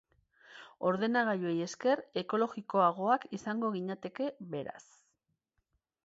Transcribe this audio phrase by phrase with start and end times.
[0.91, 4.83] Ordenagailuei esker, ekologikoagoak izango ginateke, beraz.